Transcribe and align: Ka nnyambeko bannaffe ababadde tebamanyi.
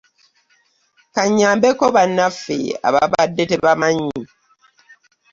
Ka 1.13 1.23
nnyambeko 1.27 1.83
bannaffe 1.95 2.57
ababadde 2.87 3.43
tebamanyi. 3.49 4.19